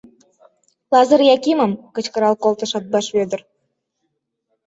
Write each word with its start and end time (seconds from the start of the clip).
—Лазыр 0.91 1.21
Якимым!— 1.35 1.71
кычкырал 1.95 2.35
колтыш 2.43 2.71
Атбаш 2.79 3.07
Вӧдыр. 3.15 3.41